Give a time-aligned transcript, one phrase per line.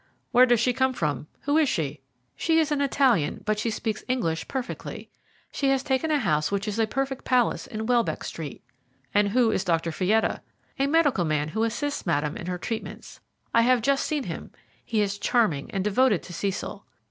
[0.31, 1.27] Where does she come from?
[1.41, 2.01] Who is she?"
[2.35, 5.11] "She is an Italian, but she speaks English perfectly.
[5.51, 8.63] She has taken a house which is a perfect palace in Welbeck Street."
[9.13, 9.91] "And who is Dr.
[9.91, 10.41] Fietta?"
[10.79, 13.19] "A medical man who assists Madame in her treatments.
[13.53, 14.49] I have just seen him.
[14.83, 16.83] He is charming, and devoted to Cecil.